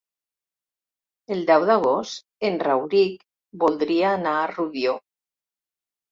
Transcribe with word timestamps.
El 1.33 1.41
deu 1.49 1.65
d'agost 1.69 2.23
en 2.49 2.57
Rauric 2.67 3.21
voldria 3.65 4.07
anar 4.21 4.33
a 4.39 4.47
Rubió. 4.53 4.95